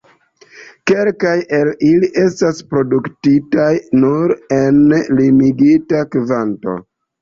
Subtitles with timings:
[0.91, 3.69] Kelkaj el ili estas produktitaj
[4.03, 4.85] nur en
[5.23, 6.81] limigita kvanto.